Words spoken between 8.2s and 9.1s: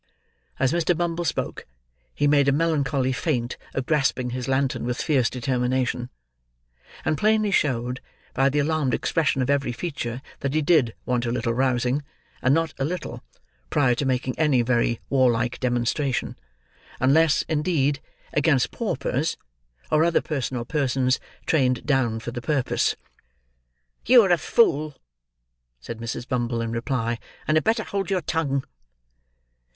by the alarmed